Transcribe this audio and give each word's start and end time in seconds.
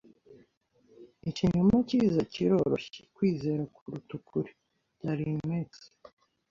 Ikinyoma 1.29 1.75
cyiza 1.87 2.21
kiroroshye 2.33 3.01
kwizera 3.15 3.63
kuruta 3.75 4.11
ukuri. 4.19 4.51
(darinmex) 5.03 5.69